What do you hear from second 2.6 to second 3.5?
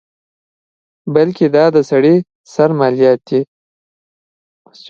مالیات دي.